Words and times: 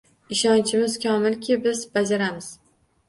Ishonchimiz 0.35 0.95
komilki, 1.05 1.59
biz 1.67 1.83
bajaramiz 1.99 2.53